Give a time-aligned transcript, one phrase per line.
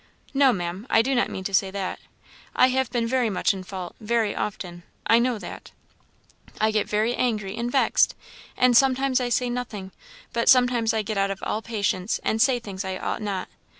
[0.33, 1.99] "No, Maam, I do not mean to say that.
[2.55, 5.69] I have been very much in fault, very often I know that.
[6.59, 8.15] I get very angry and vexed,
[8.57, 9.91] and sometimes I say nothing,
[10.33, 13.47] but sometimes I get out of all patience and say things I ought not.